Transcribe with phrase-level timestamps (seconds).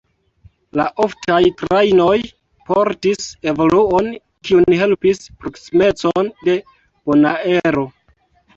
[0.79, 2.15] La oftaj trajnoj
[2.71, 4.09] portis evoluon,
[4.49, 6.17] kiun helpis proksimeco
[6.49, 7.89] de Bonaero.